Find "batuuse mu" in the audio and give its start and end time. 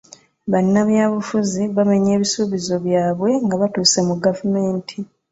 3.61-4.15